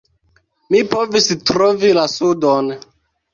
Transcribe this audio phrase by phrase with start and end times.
[0.75, 2.73] Mi povis trovi la sudon.